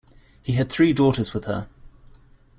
He 0.41 0.53
had 0.53 0.71
three 0.71 0.93
daughters 0.93 1.31
with 1.31 1.45
her. 1.45 1.69